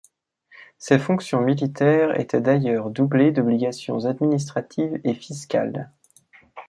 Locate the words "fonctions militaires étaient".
0.97-2.41